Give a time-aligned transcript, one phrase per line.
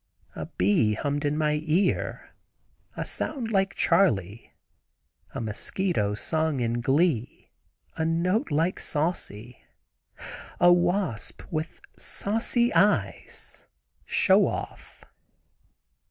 [0.35, 4.51] A bee hummed in my ear—a sound like Charley;
[5.35, 9.59] a mosquito sung in glee—a note like Saucy;
[10.59, 15.05] a wasp with saucy eyes—Show Off.